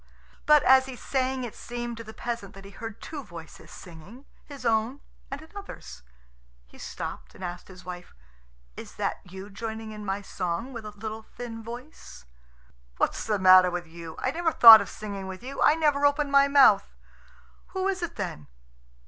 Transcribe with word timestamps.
But 0.47 0.63
as 0.63 0.87
he 0.87 0.95
sang 0.95 1.43
it 1.43 1.53
seemed 1.53 1.95
to 1.97 2.03
the 2.03 2.11
peasant 2.11 2.55
that 2.55 2.65
he 2.65 2.71
heard 2.71 2.99
two 3.03 3.23
voices 3.23 3.69
singing 3.69 4.25
his 4.47 4.65
own 4.65 4.99
and 5.29 5.43
another's. 5.43 6.01
He 6.65 6.79
stopped, 6.79 7.35
and 7.35 7.43
asked 7.43 7.67
his 7.67 7.85
wife, 7.85 8.15
"Is 8.75 8.95
that 8.95 9.19
you 9.23 9.51
joining 9.51 9.91
in 9.91 10.03
my 10.03 10.23
song 10.23 10.73
with 10.73 10.85
a 10.85 10.89
little 10.89 11.21
thin 11.21 11.61
voice?" 11.61 12.25
"What's 12.97 13.27
the 13.27 13.37
matter 13.37 13.69
with 13.69 13.85
you? 13.85 14.15
I 14.17 14.31
never 14.31 14.51
thought 14.51 14.81
of 14.81 14.89
singing 14.89 15.27
with 15.27 15.43
you. 15.43 15.61
I 15.61 15.75
never 15.75 16.03
opened 16.03 16.31
my 16.31 16.47
mouth." 16.47 16.95
"Who 17.67 17.87
is 17.87 18.01
it 18.01 18.15
then?" 18.15 18.47